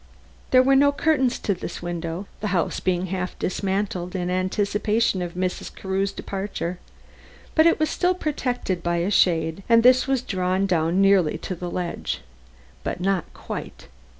There 0.49 0.63
were 0.63 0.75
no 0.75 0.91
curtains 0.91 1.37
to 1.37 1.53
this 1.53 1.83
window 1.83 2.25
the 2.39 2.47
house 2.47 2.79
being 2.79 3.05
half 3.05 3.37
dismantled 3.37 4.15
in 4.15 4.31
anticipation 4.31 5.21
of 5.21 5.35
Mrs. 5.35 5.71
Carew's 5.75 6.11
departure 6.11 6.79
but 7.53 7.67
it 7.67 7.79
was 7.79 7.91
still 7.91 8.15
protected 8.15 8.81
by 8.81 8.95
a 8.97 9.11
shade, 9.11 9.61
and 9.69 9.83
this 9.83 10.07
was 10.07 10.23
drawn 10.23 10.65
down, 10.65 11.01
nearly 11.01 11.37
to 11.37 11.53
the 11.53 11.69
ledge. 11.69 12.21
But 12.83 12.99
not 12.99 13.31
quite. 13.35 13.85